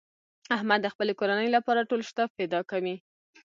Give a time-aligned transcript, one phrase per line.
[0.55, 2.95] احمد د خپلې کورنۍ لپاره ټول شته فدا کوي.